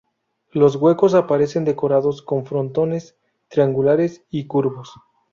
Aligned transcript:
Los 0.51 0.77
huecos 0.77 1.13
aparecen 1.13 1.63
decorados 1.63 2.23
con 2.23 2.43
frontones 2.47 3.19
triangulares 3.49 4.23
y 4.31 4.47
curvos. 4.47 4.95